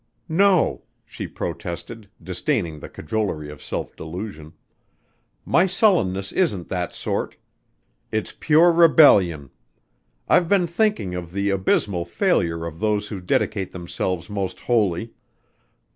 [0.29, 4.53] "No," she protested, disdaining the cajolery of self delusion,
[5.45, 7.35] "my sullenness isn't that sort.
[8.11, 9.51] It's pure rebellion.
[10.27, 15.13] I've been thinking of the abysmal failure of those who dedicate themselves most wholly.